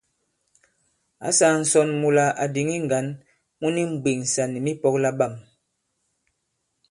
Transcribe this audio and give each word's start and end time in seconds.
Ǎ 1.27 1.29
sāā 1.37 1.55
ǹsɔn 1.63 1.89
mula 2.01 2.25
à 2.43 2.45
dìŋi 2.53 2.77
ŋgǎn 2.85 3.07
mu 3.59 3.67
ni 3.75 3.81
mbwèŋsà 3.93 4.43
nì 4.47 4.59
mipɔ̄k 4.65 4.95
laɓâm. 5.03 5.33